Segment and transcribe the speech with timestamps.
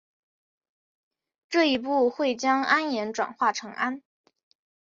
[1.47, 4.01] 这一步会将铵盐转化成氨。